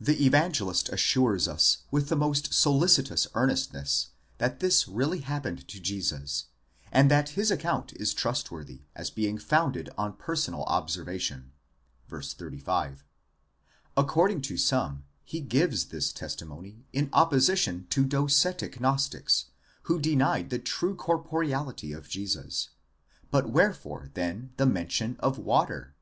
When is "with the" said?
1.92-2.16